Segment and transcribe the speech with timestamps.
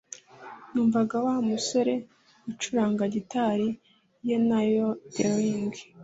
[0.71, 1.93] Numvaga Wa musore
[2.51, 3.69] acuranga gitari
[4.27, 5.73] ye na yodeling